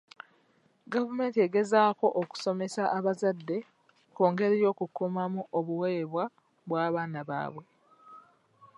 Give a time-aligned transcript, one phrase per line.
[0.93, 3.57] Gavumenti egezaako okusomesa abazadde
[4.15, 6.23] ku ngeri y'okukuumamu obuweebwa
[6.67, 7.63] bw'abaana baabwe.